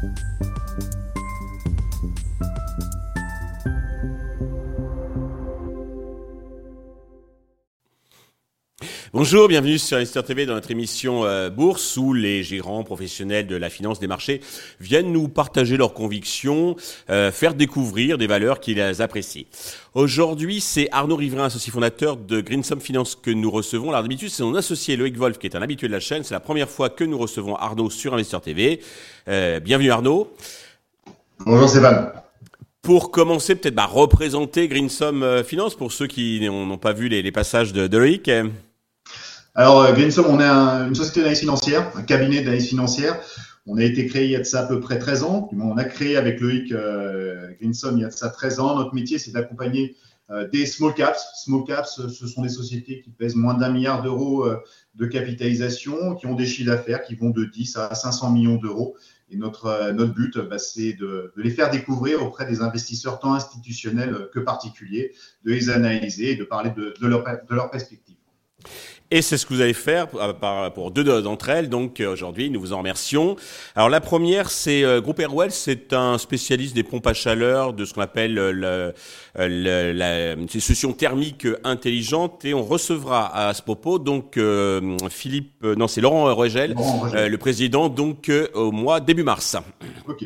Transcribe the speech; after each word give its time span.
Thank 0.00 0.16
you. 0.40 0.67
Bonjour, 9.18 9.48
bienvenue 9.48 9.78
sur 9.78 9.96
Investor 9.96 10.22
TV 10.22 10.46
dans 10.46 10.54
notre 10.54 10.70
émission 10.70 11.24
euh, 11.24 11.50
Bourse 11.50 11.96
où 11.96 12.12
les 12.12 12.44
gérants 12.44 12.84
professionnels 12.84 13.48
de 13.48 13.56
la 13.56 13.68
finance 13.68 13.98
des 13.98 14.06
marchés 14.06 14.40
viennent 14.78 15.10
nous 15.10 15.26
partager 15.26 15.76
leurs 15.76 15.92
convictions, 15.92 16.76
euh, 17.10 17.32
faire 17.32 17.54
découvrir 17.54 18.16
des 18.16 18.28
valeurs 18.28 18.60
qu'ils 18.60 18.80
apprécient. 19.02 19.46
Aujourd'hui, 19.94 20.60
c'est 20.60 20.88
Arnaud 20.92 21.16
Riverain, 21.16 21.46
associé 21.46 21.72
fondateur 21.72 22.16
de 22.16 22.40
Greensome 22.40 22.80
Finance 22.80 23.16
que 23.16 23.32
nous 23.32 23.50
recevons. 23.50 23.88
Alors 23.88 24.02
d'habitude, 24.02 24.30
c'est 24.30 24.44
mon 24.44 24.54
associé 24.54 24.96
Loïc 24.96 25.16
Wolf 25.16 25.38
qui 25.38 25.48
est 25.48 25.56
un 25.56 25.62
habitué 25.62 25.88
de 25.88 25.92
la 25.94 26.00
chaîne. 26.00 26.22
C'est 26.22 26.34
la 26.34 26.38
première 26.38 26.68
fois 26.68 26.88
que 26.88 27.02
nous 27.02 27.18
recevons 27.18 27.56
Arnaud 27.56 27.90
sur 27.90 28.14
Investor 28.14 28.40
TV. 28.40 28.78
Euh, 29.26 29.58
bienvenue 29.58 29.90
Arnaud. 29.90 30.32
Bonjour 31.40 31.68
Stéphane. 31.68 32.12
Pour 32.82 33.10
commencer, 33.10 33.56
peut-être 33.56 33.74
bah, 33.74 33.86
représenter 33.86 34.68
Greensome 34.68 35.42
Finance 35.42 35.74
pour 35.74 35.90
ceux 35.90 36.06
qui 36.06 36.40
n'ont 36.40 36.78
pas 36.78 36.92
vu 36.92 37.08
les, 37.08 37.32
passages 37.32 37.72
de, 37.72 37.88
de 37.88 37.98
Loïc. 37.98 38.30
Alors, 39.58 39.82
euh, 39.82 39.92
Greensome, 39.92 40.26
on 40.28 40.38
est 40.38 40.44
une 40.86 40.94
société 40.94 41.18
d'analyse 41.18 41.40
financière, 41.40 41.90
un 41.96 42.02
cabinet 42.02 42.42
d'analyse 42.42 42.68
financière. 42.68 43.20
On 43.66 43.76
a 43.76 43.82
été 43.82 44.06
créé 44.06 44.24
il 44.26 44.30
y 44.30 44.36
a 44.36 44.38
de 44.38 44.44
ça 44.44 44.60
à 44.60 44.66
peu 44.68 44.78
près 44.78 45.00
13 45.00 45.24
ans. 45.24 45.50
On 45.52 45.76
a 45.76 45.82
créé 45.82 46.16
avec 46.16 46.38
Loïc 46.38 46.70
euh, 46.70 47.50
il 47.60 47.98
y 47.98 48.04
a 48.04 48.06
de 48.06 48.12
ça 48.12 48.28
13 48.28 48.60
ans. 48.60 48.76
Notre 48.76 48.94
métier, 48.94 49.18
c'est 49.18 49.32
d'accompagner 49.32 49.96
euh, 50.30 50.46
des 50.46 50.64
small 50.64 50.94
caps. 50.94 51.20
Small 51.34 51.64
caps, 51.64 52.00
ce 52.08 52.26
sont 52.28 52.42
des 52.42 52.50
sociétés 52.50 53.00
qui 53.00 53.10
pèsent 53.10 53.34
moins 53.34 53.54
d'un 53.54 53.70
milliard 53.70 54.00
d'euros 54.00 54.48
de 54.94 55.06
capitalisation, 55.06 56.14
qui 56.14 56.26
ont 56.26 56.36
des 56.36 56.46
chiffres 56.46 56.70
d'affaires 56.70 57.02
qui 57.02 57.16
vont 57.16 57.30
de 57.30 57.44
10 57.44 57.78
à 57.78 57.96
500 57.96 58.30
millions 58.30 58.58
d'euros. 58.58 58.94
Et 59.28 59.36
notre, 59.36 59.90
notre 59.90 60.14
but, 60.14 60.38
bah, 60.38 60.58
c'est 60.58 60.92
de, 60.92 61.32
les 61.36 61.50
faire 61.50 61.72
découvrir 61.72 62.22
auprès 62.22 62.46
des 62.46 62.60
investisseurs 62.60 63.18
tant 63.18 63.34
institutionnels 63.34 64.28
que 64.32 64.38
particuliers, 64.38 65.14
de 65.44 65.50
les 65.50 65.68
analyser 65.68 66.30
et 66.30 66.36
de 66.36 66.44
parler 66.44 66.70
de, 66.70 66.94
de 67.00 67.06
leur, 67.08 67.24
de 67.24 67.54
leur 67.56 67.72
perspective. 67.72 68.14
Et 69.10 69.22
c'est 69.22 69.38
ce 69.38 69.46
que 69.46 69.54
vous 69.54 69.62
allez 69.62 69.72
faire 69.72 70.08
pour 70.74 70.90
deux 70.90 71.22
d'entre 71.22 71.48
elles. 71.48 71.70
Donc 71.70 72.00
euh, 72.00 72.12
aujourd'hui, 72.12 72.50
nous 72.50 72.60
vous 72.60 72.74
en 72.74 72.78
remercions. 72.78 73.36
Alors 73.74 73.88
la 73.88 74.02
première, 74.02 74.50
c'est 74.50 74.84
euh, 74.84 75.00
Groupe 75.00 75.20
Airwell, 75.20 75.50
c'est 75.50 75.94
un 75.94 76.18
spécialiste 76.18 76.74
des 76.74 76.82
pompes 76.82 77.06
à 77.06 77.14
chaleur, 77.14 77.72
de 77.72 77.86
ce 77.86 77.94
qu'on 77.94 78.02
appelle 78.02 78.38
euh, 78.38 78.92
le, 79.34 79.92
la 79.92 80.36
solution 80.48 80.92
thermique 80.92 81.46
intelligente. 81.64 82.44
Et 82.44 82.52
on 82.52 82.62
recevra 82.62 83.34
à 83.34 83.54
ce 83.54 83.62
propos 83.62 83.98
donc 83.98 84.38
Philippe, 85.08 85.64
non 85.64 85.88
c'est 85.88 86.00
Laurent 86.00 86.34
Rogel, 86.34 86.74
le 87.14 87.36
président, 87.36 87.88
donc 87.88 88.30
au 88.54 88.72
mois 88.72 89.00
début 89.00 89.22
mars. 89.22 89.56
Ok. 90.06 90.24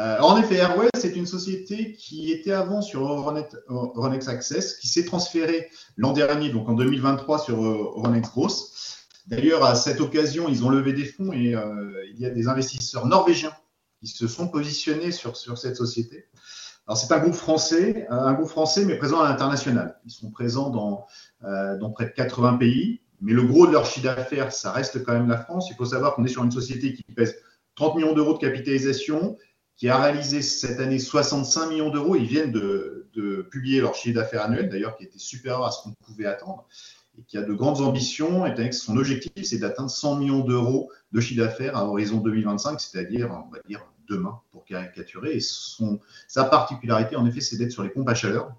Euh, 0.00 0.18
en 0.20 0.38
effet, 0.38 0.56
Airwell, 0.56 0.88
c'est 0.94 1.14
une 1.14 1.26
société 1.26 1.92
qui 1.92 2.32
était 2.32 2.52
avant 2.52 2.80
sur 2.80 3.06
Euronext 3.06 4.28
Access, 4.28 4.76
qui 4.76 4.88
s'est 4.88 5.04
transférée 5.04 5.68
l'an 5.98 6.12
dernier, 6.12 6.48
donc 6.48 6.70
en 6.70 6.72
2023, 6.72 7.38
sur 7.38 7.62
euh, 7.62 7.92
Euronext 7.96 8.32
Gross. 8.32 9.06
D'ailleurs, 9.26 9.62
à 9.62 9.74
cette 9.74 10.00
occasion, 10.00 10.48
ils 10.48 10.64
ont 10.64 10.70
levé 10.70 10.94
des 10.94 11.04
fonds 11.04 11.32
et 11.32 11.54
euh, 11.54 12.02
il 12.14 12.18
y 12.18 12.24
a 12.24 12.30
des 12.30 12.48
investisseurs 12.48 13.06
norvégiens 13.06 13.52
qui 14.00 14.06
se 14.06 14.26
sont 14.26 14.48
positionnés 14.48 15.12
sur, 15.12 15.36
sur 15.36 15.58
cette 15.58 15.76
société. 15.76 16.28
Alors, 16.86 16.96
c'est 16.96 17.12
un 17.12 17.18
groupe 17.18 17.34
français, 17.34 18.06
un 18.08 18.32
groupe 18.32 18.48
français, 18.48 18.86
mais 18.86 18.96
présent 18.96 19.20
à 19.20 19.28
l'international. 19.28 20.00
Ils 20.06 20.10
sont 20.10 20.30
présents 20.30 20.70
dans, 20.70 21.06
dans 21.42 21.90
près 21.90 22.06
de 22.06 22.10
80 22.10 22.54
pays, 22.54 23.02
mais 23.20 23.34
le 23.34 23.42
gros 23.42 23.66
de 23.66 23.72
leur 23.72 23.84
chiffre 23.84 24.06
d'affaires, 24.06 24.50
ça 24.50 24.72
reste 24.72 25.04
quand 25.04 25.12
même 25.12 25.28
la 25.28 25.36
France. 25.36 25.68
Il 25.70 25.76
faut 25.76 25.84
savoir 25.84 26.14
qu'on 26.14 26.24
est 26.24 26.28
sur 26.28 26.42
une 26.42 26.50
société 26.50 26.94
qui 26.94 27.02
pèse 27.14 27.36
30 27.76 27.96
millions 27.96 28.14
d'euros 28.14 28.32
de 28.32 28.38
capitalisation 28.38 29.36
qui 29.80 29.88
a 29.88 29.98
réalisé 29.98 30.42
cette 30.42 30.78
année 30.78 30.98
65 30.98 31.70
millions 31.70 31.88
d'euros. 31.88 32.14
Ils 32.14 32.26
viennent 32.26 32.52
de, 32.52 33.08
publier 33.50 33.80
leur 33.80 33.94
chiffre 33.94 34.14
d'affaires 34.14 34.42
annuel, 34.42 34.68
d'ailleurs, 34.68 34.94
qui 34.98 35.04
était 35.04 35.18
supérieur 35.18 35.64
à 35.64 35.70
ce 35.70 35.82
qu'on 35.82 35.92
pouvait 36.04 36.26
attendre, 36.26 36.66
et 37.18 37.22
qui 37.22 37.38
a 37.38 37.42
de 37.42 37.54
grandes 37.54 37.80
ambitions, 37.80 38.44
et 38.44 38.72
son 38.72 38.98
objectif, 38.98 39.32
c'est 39.42 39.56
d'atteindre 39.56 39.90
100 39.90 40.16
millions 40.16 40.40
d'euros 40.40 40.90
de 41.12 41.20
chiffre 41.20 41.42
d'affaires 41.42 41.78
à 41.78 41.86
horizon 41.86 42.18
2025, 42.18 42.78
c'est-à-dire, 42.78 43.30
on 43.30 43.50
va 43.50 43.58
dire, 43.66 43.86
demain, 44.06 44.38
pour 44.52 44.66
caricaturer. 44.66 45.38
Sa 45.40 46.44
particularité, 46.44 47.16
en 47.16 47.24
effet, 47.24 47.40
c'est 47.40 47.56
d'être 47.56 47.72
sur 47.72 47.82
les 47.82 47.88
pompes 47.88 48.08
à 48.08 48.14
chaleur. 48.14 48.52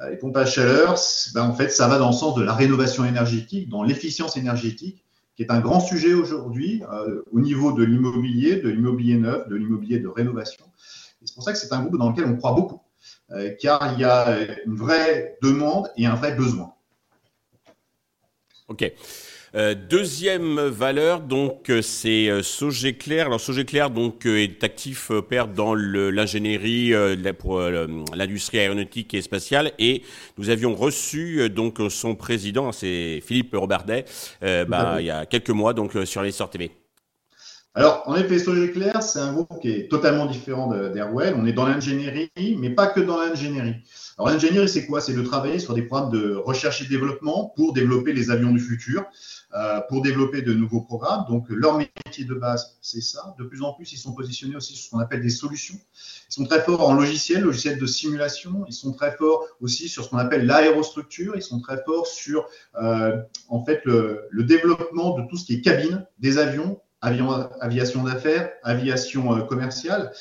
Euh, 0.00 0.08
les 0.08 0.16
pompes 0.16 0.38
à 0.38 0.46
chaleur, 0.46 0.98
ben, 1.34 1.42
en 1.42 1.54
fait, 1.54 1.68
ça 1.68 1.86
va 1.86 1.98
dans 1.98 2.08
le 2.08 2.16
sens 2.16 2.34
de 2.34 2.42
la 2.42 2.54
rénovation 2.54 3.04
énergétique, 3.04 3.68
dans 3.68 3.82
l'efficience 3.82 4.38
énergétique, 4.38 5.04
qui 5.36 5.42
est 5.42 5.50
un 5.50 5.60
grand 5.60 5.80
sujet 5.80 6.14
aujourd'hui 6.14 6.82
euh, 6.90 7.22
au 7.30 7.40
niveau 7.40 7.72
de 7.72 7.84
l'immobilier, 7.84 8.56
de 8.56 8.70
l'immobilier 8.70 9.16
neuf, 9.16 9.46
de 9.48 9.54
l'immobilier 9.54 9.98
de 9.98 10.08
rénovation. 10.08 10.64
c'est 11.22 11.34
pour 11.34 11.44
ça 11.44 11.52
que 11.52 11.58
c'est 11.58 11.72
un 11.72 11.82
groupe 11.82 11.98
dans 11.98 12.10
lequel 12.10 12.24
on 12.24 12.36
croit 12.36 12.52
beaucoup, 12.52 12.80
euh, 13.32 13.54
car 13.60 13.92
il 13.92 14.00
y 14.00 14.04
a 14.04 14.38
une 14.64 14.74
vraie 14.74 15.36
demande 15.42 15.90
et 15.96 16.06
un 16.06 16.14
vrai 16.14 16.34
besoin. 16.34 16.72
OK. 18.68 18.92
Euh, 19.54 19.74
deuxième 19.74 20.60
valeur, 20.60 21.20
donc 21.20 21.70
euh, 21.70 21.80
c'est 21.80 22.28
euh, 22.28 22.42
Sogeclair. 22.42 23.26
Alors 23.26 23.40
Sogeclair 23.40 23.90
donc 23.90 24.26
est 24.26 24.62
actif 24.64 25.10
père 25.28 25.48
dans 25.48 25.74
l'ingénierie 25.74 26.92
pour 27.38 27.60
l'industrie 27.60 28.58
aéronautique 28.58 29.14
et 29.14 29.22
spatiale 29.22 29.72
et 29.78 30.02
nous 30.36 30.50
avions 30.50 30.74
reçu 30.74 31.48
donc 31.48 31.78
son 31.88 32.14
président, 32.14 32.72
c'est 32.72 33.22
Philippe 33.24 33.54
Robardet, 33.54 34.04
bah, 34.40 34.96
il 35.00 35.06
y 35.06 35.10
a 35.10 35.26
quelques 35.26 35.50
mois 35.50 35.72
donc 35.72 35.96
sur 36.04 36.22
les 36.22 36.32
TV. 36.32 36.70
Alors, 37.78 38.04
en 38.06 38.16
effet, 38.16 38.38
Sogeclair, 38.38 39.02
c'est 39.02 39.18
un 39.18 39.34
groupe 39.34 39.60
qui 39.60 39.70
est 39.70 39.90
totalement 39.90 40.24
différent 40.24 40.66
d'Airwell. 40.68 41.34
On 41.36 41.44
est 41.44 41.52
dans 41.52 41.66
l'ingénierie, 41.66 42.30
mais 42.58 42.70
pas 42.70 42.86
que 42.86 43.00
dans 43.00 43.18
l'ingénierie. 43.18 43.74
Alors, 44.16 44.30
l'ingénierie, 44.30 44.66
c'est 44.68 44.86
quoi? 44.86 45.02
C'est 45.02 45.12
de 45.12 45.20
travailler 45.20 45.58
sur 45.58 45.74
des 45.74 45.82
programmes 45.82 46.10
de 46.10 46.34
recherche 46.34 46.80
et 46.80 46.86
développement 46.86 47.52
pour 47.54 47.74
développer 47.74 48.14
les 48.14 48.30
avions 48.30 48.50
du 48.50 48.60
futur. 48.60 49.04
Euh, 49.54 49.80
pour 49.88 50.02
développer 50.02 50.42
de 50.42 50.52
nouveaux 50.52 50.82
programmes. 50.82 51.24
Donc, 51.28 51.46
leur 51.48 51.78
métier 51.78 52.24
de 52.24 52.34
base, 52.34 52.76
c'est 52.82 53.00
ça. 53.00 53.34
De 53.38 53.44
plus 53.44 53.62
en 53.62 53.72
plus, 53.72 53.90
ils 53.92 53.96
sont 53.96 54.12
positionnés 54.12 54.56
aussi 54.56 54.74
sur 54.74 54.84
ce 54.86 54.90
qu'on 54.90 54.98
appelle 54.98 55.22
des 55.22 55.30
solutions. 55.30 55.76
Ils 56.28 56.34
sont 56.34 56.44
très 56.44 56.60
forts 56.60 56.86
en 56.86 56.92
logiciel, 56.92 57.42
logiciel 57.42 57.78
de 57.78 57.86
simulation. 57.86 58.64
Ils 58.68 58.74
sont 58.74 58.92
très 58.92 59.16
forts 59.16 59.46
aussi 59.60 59.88
sur 59.88 60.04
ce 60.04 60.10
qu'on 60.10 60.18
appelle 60.18 60.44
l'aérostructure. 60.46 61.36
Ils 61.36 61.42
sont 61.42 61.60
très 61.60 61.82
forts 61.84 62.06
sur, 62.06 62.46
euh, 62.82 63.16
en 63.48 63.64
fait, 63.64 63.80
le, 63.84 64.28
développement 64.32 65.16
de 65.16 65.26
tout 65.28 65.36
ce 65.36 65.46
qui 65.46 65.54
est 65.54 65.60
cabine 65.62 66.04
des 66.18 66.38
avions, 66.38 66.46
avion, 66.46 66.80
aviation 67.00 68.02
d'affaires, 68.04 68.50
aviation 68.62 69.34
euh, 69.34 69.42
commerciale. 69.42 70.12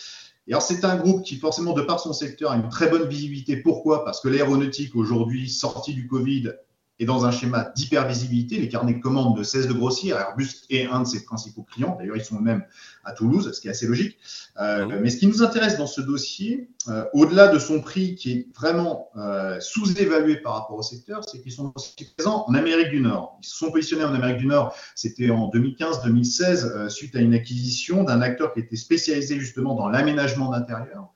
Et 0.48 0.54
alors, 0.54 0.62
c'est 0.62 0.86
un 0.86 0.96
groupe 0.96 1.24
qui, 1.24 1.38
forcément, 1.38 1.74
de 1.74 1.82
par 1.82 2.00
son 2.00 2.14
secteur, 2.14 2.52
a 2.52 2.56
une 2.56 2.70
très 2.70 2.88
bonne 2.90 3.08
visibilité. 3.08 3.58
Pourquoi? 3.58 4.06
Parce 4.06 4.22
que 4.22 4.28
l'aéronautique, 4.28 4.96
aujourd'hui, 4.96 5.50
sortie 5.50 5.94
du 5.94 6.08
Covid, 6.08 6.52
et 7.00 7.06
dans 7.06 7.26
un 7.26 7.32
schéma 7.32 7.72
d'hypervisibilité. 7.76 8.58
Les 8.58 8.70
carnets 8.70 8.94
de 8.94 9.02
commandes 9.02 9.38
ne 9.38 9.44
cessent 9.44 9.68
de 9.68 9.74
grossir. 9.74 10.18
Airbus 10.18 10.66
est 10.70 10.86
un 10.86 11.02
de 11.02 11.08
ses 11.08 11.26
principaux 11.26 11.64
clients. 11.64 11.96
D'ailleurs, 12.00 12.16
ils 12.16 12.24
sont 12.24 12.40
même 12.40 12.64
à 13.04 13.12
Toulouse, 13.12 13.52
ce 13.54 13.60
qui 13.60 13.68
est 13.68 13.72
assez 13.72 13.86
logique. 13.86 14.18
Euh, 14.60 14.88
mais 15.02 15.10
ce 15.10 15.18
qui 15.18 15.28
nous 15.28 15.44
intéresse 15.44 15.78
dans 15.78 15.88
ce 15.88 16.02
dossier, 16.02 16.70
euh, 16.88 17.04
au-delà 17.14 17.50
de 17.50 17.60
son 17.60 17.82
prix 17.82 18.16
qui 18.16 18.32
est 18.32 18.48
vraiment 18.56 19.10
euh, 19.18 19.60
sous-évalué 19.60 20.38
par 20.38 20.54
rapport 20.54 20.78
au 20.78 20.82
secteur, 20.82 21.24
c'est 21.28 21.42
qu'ils 21.42 21.52
sont 21.52 21.74
aussi 21.76 21.94
présents 22.16 22.46
en 22.48 22.54
Amérique 22.54 22.90
du 22.90 23.02
Nord. 23.02 23.38
Ils 23.42 23.48
se 23.48 23.58
sont 23.58 23.72
positionnés 23.72 24.06
en 24.06 24.14
Amérique 24.14 24.38
du 24.38 24.48
Nord, 24.48 24.74
c'était 24.96 25.30
en 25.30 25.50
2015-2016, 25.50 26.90
suite 26.90 27.16
à 27.16 27.20
une 27.20 27.34
acquisition 27.34 28.04
d'un 28.04 28.22
acteur 28.22 28.54
qui 28.54 28.62
était 28.62 28.76
spécialisé 28.76 29.38
justement 29.40 29.76
dans 29.76 29.90
l'aménagement 29.90 30.50
d'intérieur. 30.52 31.10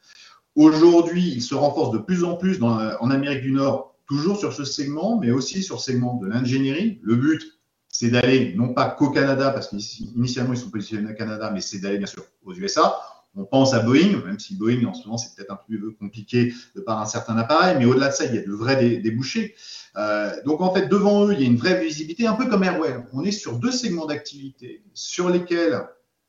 Aujourd'hui, 0.55 1.31
ils 1.35 1.41
se 1.41 1.55
renforcent 1.55 1.91
de 1.91 1.99
plus 1.99 2.23
en 2.23 2.35
plus 2.35 2.59
dans, 2.59 2.77
en 2.99 3.11
Amérique 3.11 3.43
du 3.43 3.51
Nord 3.51 3.88
toujours 4.09 4.37
sur 4.37 4.51
ce 4.51 4.65
segment, 4.65 5.19
mais 5.19 5.31
aussi 5.31 5.61
sur 5.63 5.75
le 5.75 5.81
segment 5.81 6.15
de 6.15 6.27
l'ingénierie. 6.27 6.99
Le 7.03 7.15
but, 7.15 7.41
c'est 7.87 8.09
d'aller 8.09 8.53
non 8.55 8.73
pas 8.73 8.89
qu'au 8.89 9.11
Canada, 9.11 9.51
parce 9.51 9.69
qu'initialement 9.69 10.53
ils 10.53 10.59
sont 10.59 10.71
positionnés 10.71 11.11
au 11.11 11.15
Canada, 11.15 11.51
mais 11.53 11.61
c'est 11.61 11.79
d'aller 11.79 11.99
bien 11.99 12.07
sûr 12.07 12.23
aux 12.43 12.53
USA. 12.53 12.99
On 13.35 13.45
pense 13.45 13.75
à 13.75 13.79
Boeing, 13.79 14.25
même 14.25 14.39
si 14.39 14.55
Boeing 14.55 14.83
en 14.85 14.93
ce 14.93 15.05
moment 15.05 15.19
c'est 15.19 15.35
peut-être 15.35 15.51
un 15.51 15.59
peu 15.67 15.91
compliqué 15.91 16.51
de 16.75 16.81
par 16.81 16.99
un 16.99 17.05
certain 17.05 17.37
appareil, 17.37 17.77
mais 17.77 17.85
au-delà 17.85 18.09
de 18.09 18.13
ça, 18.13 18.25
il 18.25 18.33
y 18.33 18.39
a 18.39 18.41
de 18.41 18.51
vrais 18.51 18.97
débouchés. 18.97 19.55
Euh, 19.95 20.31
donc 20.43 20.61
en 20.61 20.73
fait, 20.73 20.87
devant 20.87 21.27
eux, 21.27 21.33
il 21.33 21.41
y 21.41 21.43
a 21.43 21.47
une 21.47 21.57
vraie 21.57 21.79
visibilité, 21.79 22.25
un 22.25 22.33
peu 22.33 22.47
comme 22.47 22.63
Airwell. 22.63 23.05
On 23.13 23.23
est 23.23 23.31
sur 23.31 23.59
deux 23.59 23.71
segments 23.71 24.07
d'activité 24.07 24.83
sur 24.95 25.29
lesquels 25.29 25.79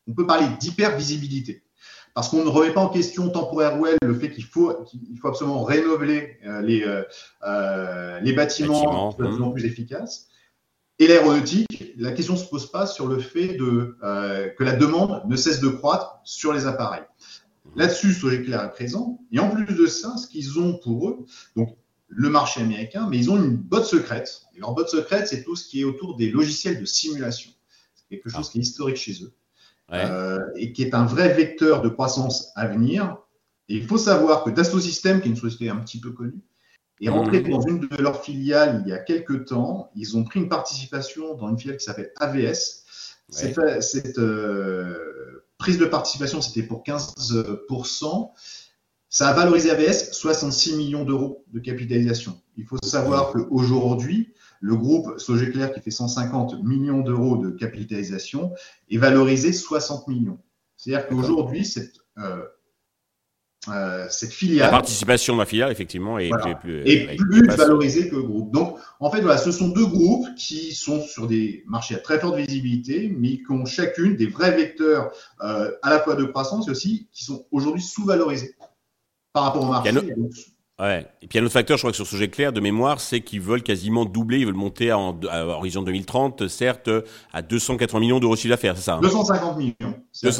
on 0.06 0.12
peut 0.12 0.26
parler 0.26 0.46
d'hyper-visibilité 0.60 1.62
parce 2.20 2.28
qu'on 2.28 2.44
ne 2.44 2.50
remet 2.50 2.74
pas 2.74 2.82
en 2.82 2.90
question, 2.90 3.30
tant 3.30 3.46
pour 3.46 3.62
Airwell, 3.62 3.96
le 4.02 4.12
fait 4.12 4.30
qu'il 4.30 4.44
faut, 4.44 4.74
qu'il 4.84 5.18
faut 5.18 5.28
absolument 5.28 5.64
rénover 5.64 6.36
euh, 6.44 6.60
les, 6.60 6.82
euh, 6.82 7.02
euh, 7.44 8.20
les 8.20 8.34
bâtiments, 8.34 9.16
de 9.18 9.26
plus 9.26 9.42
en 9.42 9.50
plus 9.52 9.64
efficaces. 9.64 10.28
Et 10.98 11.06
l'aéronautique, 11.06 11.94
la 11.96 12.12
question 12.12 12.34
ne 12.34 12.38
se 12.38 12.44
pose 12.44 12.70
pas 12.70 12.86
sur 12.86 13.06
le 13.06 13.20
fait 13.20 13.56
de, 13.56 13.96
que 14.54 14.62
la 14.62 14.76
demande 14.76 15.22
ne 15.26 15.34
cesse 15.34 15.60
de 15.60 15.68
croître 15.70 16.20
sur 16.24 16.52
les 16.52 16.66
appareils. 16.66 17.06
Là-dessus, 17.74 18.12
Sogeclair 18.12 18.64
est 18.64 18.70
présent. 18.72 19.18
Et 19.32 19.38
en 19.38 19.48
plus 19.48 19.64
de 19.64 19.86
ça, 19.86 20.14
ce 20.18 20.26
qu'ils 20.26 20.60
ont 20.60 20.74
pour 20.74 21.08
eux, 21.08 21.24
donc 21.56 21.74
le 22.06 22.28
marché 22.28 22.60
américain, 22.60 23.08
mais 23.10 23.16
ils 23.16 23.30
ont 23.30 23.38
une 23.38 23.56
botte 23.56 23.86
secrète. 23.86 24.42
Et 24.54 24.60
leur 24.60 24.74
botte 24.74 24.90
secrète, 24.90 25.26
c'est 25.26 25.42
tout 25.42 25.56
ce 25.56 25.66
qui 25.66 25.80
est 25.80 25.84
autour 25.84 26.16
des 26.16 26.28
logiciels 26.28 26.78
de 26.78 26.84
simulation. 26.84 27.50
C'est 27.94 28.04
quelque 28.10 28.28
chose 28.28 28.50
qui 28.50 28.58
est 28.58 28.62
historique 28.62 28.98
chez 28.98 29.24
eux. 29.24 29.32
Et 29.92 30.72
qui 30.72 30.82
est 30.82 30.94
un 30.94 31.04
vrai 31.04 31.32
vecteur 31.32 31.82
de 31.82 31.88
croissance 31.88 32.52
à 32.56 32.66
venir. 32.66 33.16
Et 33.68 33.76
il 33.76 33.86
faut 33.86 33.98
savoir 33.98 34.44
que 34.44 34.50
Dassault 34.50 34.80
Systèmes, 34.80 35.20
qui 35.20 35.28
est 35.28 35.30
une 35.30 35.36
société 35.36 35.68
un 35.68 35.76
petit 35.76 36.00
peu 36.00 36.10
connue, 36.10 36.42
est 37.00 37.08
rentré 37.08 37.40
mmh. 37.40 37.50
dans 37.50 37.60
une 37.60 37.80
de 37.80 37.96
leurs 37.96 38.22
filiales 38.22 38.82
il 38.84 38.90
y 38.90 38.92
a 38.92 38.98
quelques 38.98 39.46
temps. 39.46 39.90
Ils 39.94 40.16
ont 40.16 40.24
pris 40.24 40.40
une 40.40 40.48
participation 40.48 41.34
dans 41.34 41.48
une 41.48 41.58
filiale 41.58 41.78
qui 41.78 41.84
s'appelle 41.84 42.12
AVS. 42.16 42.84
Cette, 43.28 44.18
euh, 44.18 45.44
prise 45.56 45.78
de 45.78 45.86
participation, 45.86 46.42
c'était 46.42 46.66
pour 46.66 46.82
15%. 46.82 48.30
Ça 49.08 49.28
a 49.28 49.32
valorisé 49.32 49.70
AVS 49.70 50.12
66 50.12 50.76
millions 50.76 51.04
d'euros 51.04 51.44
de 51.52 51.60
capitalisation. 51.60 52.40
Il 52.56 52.64
faut 52.64 52.78
savoir 52.82 53.32
qu'aujourd'hui, 53.32 54.32
le 54.60 54.76
groupe 54.76 55.18
Sogeclair, 55.18 55.72
qui 55.72 55.80
fait 55.80 55.90
150 55.90 56.62
millions 56.62 57.00
d'euros 57.00 57.36
de 57.38 57.50
capitalisation, 57.50 58.52
est 58.90 58.98
valorisé 58.98 59.52
60 59.52 60.06
millions. 60.08 60.38
C'est-à-dire 60.76 61.08
qu'aujourd'hui, 61.08 61.64
cette 61.64 61.98
euh, 62.18 62.44
euh, 63.68 64.06
cette 64.08 64.32
filiale. 64.32 64.66
La 64.66 64.70
participation 64.70 65.34
de 65.34 65.40
la 65.40 65.44
filiale, 65.44 65.70
effectivement, 65.70 66.18
est, 66.18 66.30
plus, 66.62 66.82
est 66.88 67.14
plus 67.16 67.46
valorisée 67.46 68.08
que 68.08 68.16
le 68.16 68.22
groupe. 68.22 68.50
Donc, 68.52 68.78
en 69.00 69.10
fait, 69.10 69.20
voilà, 69.20 69.36
ce 69.36 69.52
sont 69.52 69.68
deux 69.68 69.84
groupes 69.84 70.26
qui 70.34 70.74
sont 70.74 71.02
sur 71.02 71.26
des 71.26 71.62
marchés 71.66 71.94
à 71.94 71.98
très 71.98 72.18
forte 72.18 72.36
visibilité, 72.36 73.14
mais 73.14 73.36
qui 73.36 73.50
ont 73.50 73.66
chacune 73.66 74.16
des 74.16 74.28
vrais 74.28 74.56
vecteurs 74.56 75.12
euh, 75.42 75.70
à 75.82 75.90
la 75.90 76.00
fois 76.00 76.14
de 76.14 76.24
croissance 76.24 76.68
et 76.68 76.70
aussi 76.70 77.08
qui 77.12 77.24
sont 77.24 77.44
aujourd'hui 77.50 77.82
sous-valorisés 77.82 78.54
par 79.34 79.44
rapport 79.44 79.64
au 79.64 79.70
marché. 79.70 79.92
Ouais. 80.80 81.06
Et 81.20 81.26
puis 81.26 81.36
il 81.36 81.36
y 81.36 81.38
a 81.38 81.42
un 81.42 81.44
autre 81.44 81.52
facteur, 81.52 81.76
je 81.76 81.82
crois 81.82 81.90
que 81.90 81.96
sur 81.96 82.06
ce 82.06 82.12
sujet 82.12 82.28
clair 82.28 82.54
de 82.54 82.60
mémoire, 82.60 83.00
c'est 83.00 83.20
qu'ils 83.20 83.42
veulent 83.42 83.62
quasiment 83.62 84.06
doubler, 84.06 84.38
ils 84.38 84.46
veulent 84.46 84.54
monter 84.54 84.90
à, 84.90 84.96
à 84.96 85.44
horizon 85.44 85.82
2030, 85.82 86.48
certes, 86.48 86.88
à 87.32 87.42
280 87.42 88.00
millions 88.00 88.18
d'euros 88.18 88.34
de 88.34 88.40
chiffre 88.40 88.54
d'affaires, 88.54 88.76
c'est 88.76 88.84
ça 88.84 88.98
250 89.02 89.42
hein 89.42 89.58
millions. 89.58 89.94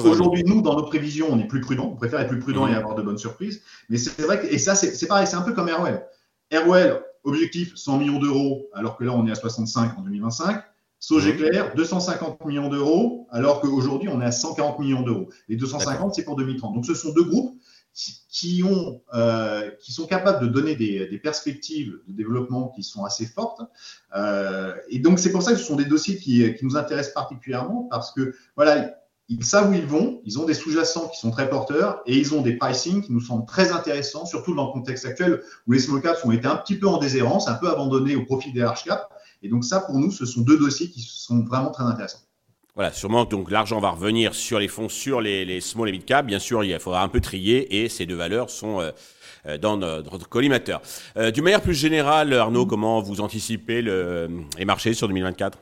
Aujourd'hui, 0.05 0.43
nous, 0.47 0.63
dans 0.63 0.77
nos 0.77 0.85
prévisions, 0.85 1.27
on 1.31 1.39
est 1.39 1.47
plus 1.47 1.61
prudent, 1.61 1.91
on 1.93 1.97
préfère 1.97 2.21
être 2.21 2.31
plus 2.31 2.39
prudent 2.39 2.67
et 2.67 2.73
mmh. 2.73 2.75
avoir 2.75 2.95
de 2.95 3.03
bonnes 3.03 3.19
surprises. 3.19 3.63
Mais 3.91 3.99
c'est 3.99 4.23
vrai 4.23 4.41
que, 4.41 4.47
et 4.47 4.59
ça, 4.59 4.75
c'est 4.75 5.07
pareil, 5.07 5.27
c'est 5.27 5.37
un 5.37 5.43
peu 5.43 5.53
comme 5.53 5.69
Airwell. 5.69 6.07
Airwell, 6.51 7.03
objectif 7.25 7.77
100 7.77 7.99
millions 7.99 8.19
d'euros, 8.19 8.69
alors 8.73 8.97
que 8.97 9.05
là, 9.05 9.13
on 9.13 9.27
est 9.27 9.31
à 9.31 9.35
65 9.35 9.99
en 9.99 10.03
2025. 10.03 10.63
Sogeclair, 11.03 11.75
250 11.75 12.45
millions 12.45 12.69
d'euros, 12.69 13.27
alors 13.31 13.61
qu'aujourd'hui, 13.61 14.09
on 14.11 14.21
est 14.21 14.25
à 14.25 14.33
140 14.33 14.79
millions 14.81 15.03
d'euros. 15.03 15.29
Les 15.49 15.57
250, 15.57 16.15
c'est 16.15 16.25
pour 16.25 16.37
2030. 16.37 16.75
Donc, 16.75 16.87
ce 16.87 16.95
sont 16.95 17.13
deux 17.13 17.25
groupes 17.25 17.60
qui, 17.93 18.63
ont, 18.63 19.03
euh, 19.15 19.71
qui 19.81 19.93
sont 19.93 20.07
capables 20.07 20.47
de 20.47 20.53
donner 20.53 20.77
des, 20.77 21.21
perspectives 21.23 21.99
de 22.07 22.13
développement 22.13 22.69
qui 22.69 22.83
sont 22.83 23.05
assez 23.05 23.27
fortes. 23.27 23.61
Euh, 24.17 24.75
et 24.89 24.99
donc, 24.99 25.19
c'est 25.19 25.33
pour 25.33 25.43
ça 25.43 25.53
que 25.53 25.59
ce 25.59 25.65
sont 25.65 25.77
des 25.77 25.85
dossiers 25.85 26.17
qui, 26.17 26.55
qui, 26.55 26.65
nous 26.65 26.77
intéressent 26.77 27.15
particulièrement 27.15 27.89
parce 27.91 28.13
que, 28.13 28.35
voilà, 28.57 28.95
ils 29.29 29.45
savent 29.45 29.71
où 29.71 29.75
ils 29.75 29.87
vont, 29.87 30.21
ils 30.25 30.39
ont 30.41 30.45
des 30.45 30.55
sous-jacents 30.55 31.09
qui 31.09 31.21
sont 31.21 31.31
très 31.31 31.49
porteurs 31.49 32.03
et 32.07 32.17
ils 32.17 32.35
ont 32.35 32.43
des 32.43 32.57
pricing 32.57 33.03
qui 33.03 33.13
nous 33.13 33.21
semblent 33.21 33.47
très 33.47 33.71
intéressants, 33.71 34.27
surtout 34.27 34.55
dans 34.55 34.67
le 34.67 34.73
contexte 34.73 35.07
actuel 35.07 35.43
où 35.67 35.73
les 35.73 35.79
small 35.79 36.03
caps 36.03 36.25
ont 36.25 36.33
été 36.33 36.47
un 36.47 36.57
petit 36.57 36.77
peu 36.77 36.89
en 36.89 36.99
déshérence, 36.99 37.49
un 37.49 37.55
peu 37.55 37.69
abandonnés 37.69 38.17
au 38.17 38.25
profit 38.25 38.53
des 38.53 38.61
large 38.61 38.85
caps. 38.85 39.05
Et 39.43 39.49
donc, 39.49 39.65
ça, 39.65 39.81
pour 39.81 39.99
nous, 39.99 40.11
ce 40.11 40.27
sont 40.27 40.43
deux 40.43 40.59
dossiers 40.59 40.91
qui 40.91 41.01
sont 41.01 41.45
vraiment 41.45 41.71
très 41.71 41.85
intéressants. 41.85 42.21
Voilà, 42.81 42.95
sûrement 42.95 43.27
donc 43.27 43.51
l'argent 43.51 43.79
va 43.79 43.91
revenir 43.91 44.35
sur 44.35 44.59
les 44.59 44.67
fonds, 44.67 44.89
sur 44.89 45.21
les, 45.21 45.61
small 45.61 45.91
et 45.91 45.93
mid 45.93 46.07
cap. 46.07 46.25
Bien 46.25 46.39
sûr, 46.39 46.65
il 46.65 46.79
faudra 46.79 47.03
un 47.03 47.09
peu 47.09 47.21
trier 47.21 47.83
et 47.83 47.91
ces 47.91 48.07
deux 48.07 48.15
valeurs 48.15 48.49
sont 48.49 48.81
euh, 48.81 48.91
euh, 49.45 49.59
dans 49.59 49.77
notre 49.77 50.27
collimateur. 50.31 50.81
Euh, 51.19 51.31
D'une 51.31 51.45
manière 51.45 51.61
plus 51.61 51.75
générale, 51.75 52.33
Arnaud, 52.33 52.65
comment 52.65 53.03
vous 53.03 53.21
anticipez 53.21 53.83
le, 53.83 54.31
les 54.57 54.65
marchés 54.65 54.95
sur 54.95 55.09
2024 55.09 55.59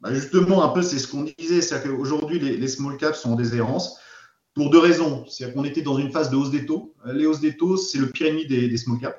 bah 0.00 0.14
Justement, 0.14 0.64
un 0.64 0.70
peu, 0.70 0.80
c'est 0.80 0.98
ce 0.98 1.08
qu'on 1.08 1.26
disait, 1.38 1.60
c'est 1.60 1.82
qu'aujourd'hui, 1.82 2.38
les, 2.38 2.68
small 2.68 2.96
caps 2.96 3.20
sont 3.20 3.32
en 3.32 3.36
déshérence 3.36 3.98
pour 4.54 4.70
deux 4.70 4.78
raisons. 4.78 5.26
C'est-à-dire 5.28 5.54
qu'on 5.54 5.66
était 5.66 5.82
dans 5.82 5.98
une 5.98 6.10
phase 6.10 6.30
de 6.30 6.36
hausse 6.36 6.50
des 6.50 6.64
taux. 6.64 6.94
Les 7.04 7.26
hausses 7.26 7.40
des 7.40 7.54
taux, 7.54 7.76
c'est 7.76 7.98
le 7.98 8.10
ennemi 8.18 8.46
des, 8.46 8.68
des 8.68 8.76
small 8.78 8.98
caps. 8.98 9.18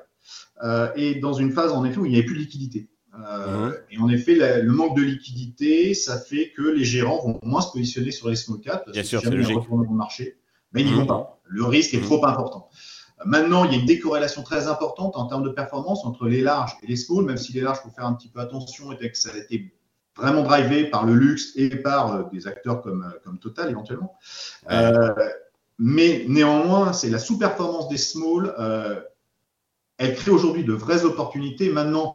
et 0.96 1.14
dans 1.20 1.34
une 1.34 1.52
phase, 1.52 1.70
en 1.70 1.84
effet, 1.84 1.98
où 1.98 2.04
il 2.04 2.10
n'y 2.10 2.16
avait 2.16 2.26
plus 2.26 2.34
de 2.34 2.40
liquidité. 2.40 2.88
Euh. 3.22 3.72
Et 3.90 3.98
en 3.98 4.08
effet, 4.08 4.34
le 4.34 4.72
manque 4.72 4.96
de 4.96 5.02
liquidité, 5.02 5.94
ça 5.94 6.18
fait 6.18 6.52
que 6.56 6.62
les 6.62 6.84
gérants 6.84 7.22
vont 7.22 7.38
moins 7.42 7.60
se 7.60 7.70
positionner 7.72 8.10
sur 8.10 8.28
les 8.28 8.36
small 8.36 8.60
caps. 8.60 8.90
Bien 8.90 9.02
sûr, 9.02 9.20
c'est 9.22 9.30
logique. 9.30 9.56
Le 9.70 9.94
marché, 9.94 10.38
mais 10.72 10.82
ils 10.82 10.86
n'y 10.86 10.92
vont 10.92 11.02
mhm. 11.02 11.06
pas. 11.06 11.38
Le 11.44 11.64
risque 11.64 11.94
est 11.94 11.98
mhm. 11.98 12.04
trop 12.04 12.26
important. 12.26 12.68
Maintenant, 13.24 13.64
il 13.64 13.72
y 13.72 13.76
a 13.76 13.78
une 13.78 13.86
décorrélation 13.86 14.42
très 14.42 14.66
importante 14.66 15.16
en 15.16 15.26
termes 15.26 15.44
de 15.44 15.50
performance 15.50 16.04
entre 16.04 16.26
les 16.26 16.40
larges 16.40 16.76
et 16.82 16.86
les 16.86 16.96
small, 16.96 17.24
même 17.24 17.36
si 17.36 17.52
les 17.52 17.60
larges, 17.60 17.78
il 17.84 17.88
faut 17.88 17.94
faire 17.94 18.06
un 18.06 18.14
petit 18.14 18.28
peu 18.28 18.40
attention, 18.40 18.92
et 18.92 19.10
que 19.10 19.16
ça 19.16 19.30
a 19.32 19.38
été 19.38 19.72
vraiment 20.16 20.42
drivé 20.42 20.84
par 20.84 21.06
le 21.06 21.14
luxe 21.14 21.52
et 21.56 21.70
par 21.70 22.14
euh, 22.14 22.22
des 22.32 22.46
acteurs 22.46 22.82
comme, 22.82 23.04
euh, 23.04 23.18
comme 23.24 23.38
Total 23.38 23.70
éventuellement. 23.70 24.14
mais 25.78 26.24
néanmoins, 26.28 26.92
c'est 26.92 27.10
la 27.10 27.18
sous-performance 27.18 27.88
des 27.88 27.96
small. 27.96 28.54
elle 29.98 30.14
crée 30.16 30.32
aujourd'hui 30.32 30.64
de 30.64 30.72
vraies 30.72 31.04
opportunités. 31.04 31.70
Maintenant, 31.70 32.14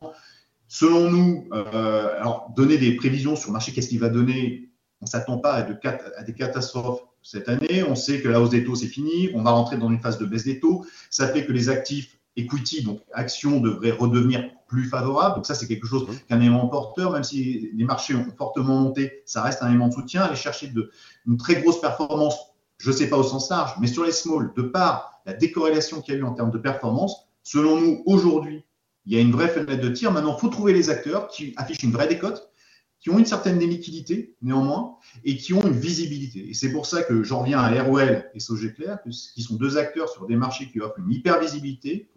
Selon 0.71 1.09
nous, 1.09 1.47
euh, 1.51 2.19
alors 2.19 2.53
donner 2.55 2.77
des 2.77 2.95
prévisions 2.95 3.35
sur 3.35 3.49
le 3.49 3.53
marché, 3.53 3.71
qu'est-ce 3.73 3.89
qu'il 3.89 3.99
va 3.99 4.09
donner 4.09 4.69
On 5.01 5.05
ne 5.05 5.09
s'attend 5.09 5.39
pas 5.39 5.53
à, 5.53 5.61
de, 5.63 5.75
à, 6.15 6.23
des 6.23 6.33
catastrophes 6.35 7.01
cette 7.23 7.49
année. 7.49 7.83
On 7.83 7.95
sait 7.95 8.21
que 8.21 8.27
la 8.27 8.39
hausse 8.39 8.51
des 8.51 8.63
taux, 8.63 8.75
c'est 8.75 8.87
fini. 8.87 9.31
On 9.33 9.41
va 9.41 9.49
rentrer 9.49 9.77
dans 9.77 9.89
une 9.89 9.99
phase 9.99 10.19
de 10.19 10.25
baisse 10.25 10.45
des 10.45 10.59
taux. 10.59 10.85
Ça 11.09 11.27
fait 11.27 11.43
que 11.43 11.51
les 11.51 11.69
actifs 11.69 12.19
equity, 12.35 12.83
donc 12.83 13.01
actions, 13.13 13.59
devraient 13.59 13.91
redevenir 13.91 14.47
plus 14.67 14.85
favorables. 14.85 15.37
Donc 15.37 15.47
ça, 15.47 15.55
c'est 15.55 15.67
quelque 15.67 15.87
chose 15.87 16.05
qu'un 16.27 16.39
élément 16.39 16.67
porteur, 16.67 17.13
même 17.13 17.23
si 17.23 17.71
les 17.73 17.83
marchés 17.83 18.13
ont 18.13 18.27
fortement 18.37 18.79
monté, 18.79 19.23
ça 19.25 19.41
reste 19.41 19.63
un 19.63 19.69
élément 19.69 19.87
de 19.87 19.93
soutien. 19.93 20.21
Aller 20.21 20.35
chercher 20.35 20.67
de, 20.67 20.91
une 21.25 21.37
très 21.37 21.63
grosse 21.63 21.81
performance, 21.81 22.37
je 22.77 22.91
ne 22.91 22.95
sais 22.95 23.09
pas 23.09 23.17
au 23.17 23.23
sens 23.23 23.49
large, 23.49 23.73
mais 23.81 23.87
sur 23.87 24.03
les 24.03 24.11
small, 24.11 24.53
de 24.55 24.61
par 24.61 25.19
la 25.25 25.33
décorrélation 25.33 25.99
qu'il 25.99 26.13
y 26.13 26.17
a 26.17 26.19
eu 26.19 26.23
en 26.23 26.33
termes 26.33 26.51
de 26.51 26.59
performance, 26.59 27.27
selon 27.41 27.81
nous, 27.81 28.03
aujourd'hui, 28.05 28.63
il 29.05 29.13
y 29.13 29.17
a 29.17 29.21
une 29.21 29.31
vraie 29.31 29.47
fenêtre 29.47 29.81
de 29.81 29.89
tir. 29.89 30.11
Maintenant, 30.11 30.35
il 30.37 30.39
faut 30.39 30.49
trouver 30.49 30.73
les 30.73 30.89
acteurs 30.89 31.27
qui 31.27 31.53
affichent 31.57 31.83
une 31.83 31.91
vraie 31.91 32.07
décote, 32.07 32.51
qui 32.99 33.09
ont 33.09 33.17
une 33.17 33.25
certaine 33.25 33.57
liquidité 33.59 34.35
néanmoins 34.41 34.97
et 35.23 35.37
qui 35.37 35.53
ont 35.53 35.65
une 35.65 35.79
visibilité. 35.79 36.49
Et 36.49 36.53
c'est 36.53 36.71
pour 36.71 36.85
ça 36.85 37.01
que 37.01 37.23
j'en 37.23 37.39
reviens 37.39 37.59
à 37.59 37.71
Airwell 37.71 38.29
et 38.33 38.41
Sogeclair, 38.41 38.99
qui 39.33 39.41
sont 39.41 39.55
deux 39.55 39.77
acteurs 39.77 40.09
sur 40.09 40.27
des 40.27 40.35
marchés 40.35 40.69
qui 40.69 40.81
offrent 40.81 40.99
une 40.99 41.09
hyper 41.09 41.39
visibilité, 41.39 42.11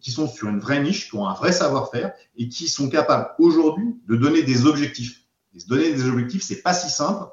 qui 0.00 0.10
sont 0.10 0.28
sur 0.28 0.48
une 0.48 0.60
vraie 0.60 0.82
niche, 0.82 1.10
qui 1.10 1.16
ont 1.16 1.28
un 1.28 1.34
vrai 1.34 1.52
savoir-faire 1.52 2.12
et 2.38 2.48
qui 2.48 2.68
sont 2.68 2.88
capables 2.88 3.28
aujourd'hui 3.38 3.96
de 4.08 4.16
donner 4.16 4.42
des 4.42 4.64
objectifs. 4.64 5.24
Et 5.54 5.60
se 5.60 5.66
donner 5.66 5.92
des 5.92 6.08
objectifs, 6.08 6.42
c'est 6.42 6.62
pas 6.62 6.72
si 6.72 6.90
simple. 6.90 7.24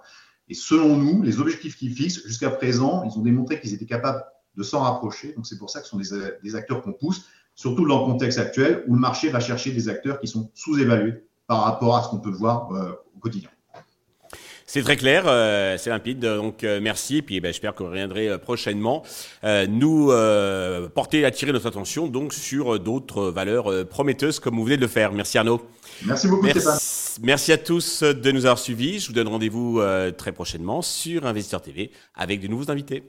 Et 0.49 0.53
selon 0.53 0.97
nous, 0.97 1.23
les 1.23 1.39
objectifs 1.39 1.77
qu'ils 1.77 1.93
fixent 1.93 2.25
jusqu'à 2.27 2.49
présent, 2.49 3.05
ils 3.05 3.17
ont 3.17 3.21
démontré 3.21 3.61
qu'ils 3.61 3.73
étaient 3.73 3.85
capables 3.85 4.21
de 4.57 4.63
s'en 4.63 4.81
rapprocher. 4.81 5.31
Donc 5.33 5.47
c'est 5.47 5.57
pour 5.57 5.69
ça 5.69 5.79
que 5.79 5.85
ce 5.85 5.91
sont 5.91 6.19
des 6.43 6.55
acteurs 6.55 6.81
qu'on 6.81 6.93
pousse 6.93 7.25
surtout 7.55 7.88
dans 7.88 8.00
le 8.00 8.05
contexte 8.05 8.39
actuel 8.39 8.83
où 8.88 8.95
le 8.95 9.00
marché 9.00 9.29
va 9.29 9.39
chercher 9.39 9.72
des 9.72 9.89
acteurs 9.89 10.19
qui 10.19 10.27
sont 10.27 10.50
sous-évalués 10.53 11.24
par 11.48 11.63
rapport 11.63 11.95
à 11.98 12.03
ce 12.03 12.10
qu'on 12.10 12.19
peut 12.19 12.31
voir 12.31 12.72
euh, 12.72 12.91
au 13.15 13.19
quotidien. 13.19 13.50
C'est 14.65 14.81
très 14.81 14.95
clair, 14.95 15.25
euh, 15.27 15.77
c'est 15.77 15.91
limpide, 15.91 16.19
donc 16.19 16.63
euh, 16.63 16.79
merci. 16.81 17.22
Puis 17.22 17.39
ben, 17.39 17.50
j'espère 17.50 17.75
que 17.75 17.83
vous 17.83 17.89
reviendrez 17.89 18.39
prochainement 18.39 19.03
nous 19.69 20.12
porter, 20.95 21.25
attirer 21.25 21.51
notre 21.51 21.67
attention 21.67 22.07
donc 22.07 22.33
sur 22.33 22.79
d'autres 22.79 23.25
valeurs 23.25 23.88
prometteuses 23.88 24.39
comme 24.39 24.55
vous 24.55 24.63
venez 24.63 24.77
de 24.77 24.81
le 24.81 24.88
faire. 24.88 25.12
Merci 25.12 25.38
Arnaud. 25.38 25.62
Merci 26.05 26.27
beaucoup 26.27 26.48
Stéphane. 26.50 26.77
Merci 27.22 27.51
à 27.51 27.57
tous 27.60 28.01
de 28.01 28.31
nous 28.31 28.45
avoir 28.45 28.57
suivis. 28.57 29.00
Je 29.00 29.07
vous 29.07 29.13
donne 29.13 29.27
rendez-vous 29.27 29.79
très 30.17 30.31
prochainement 30.31 30.81
sur 30.81 31.27
Investisseur 31.27 31.62
TV 31.62 31.91
avec 32.15 32.41
de 32.41 32.48
nouveaux 32.48 32.72
invités. 32.72 33.03